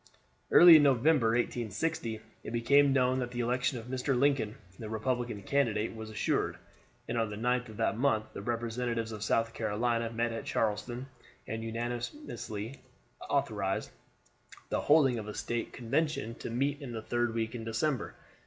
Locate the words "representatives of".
8.41-9.21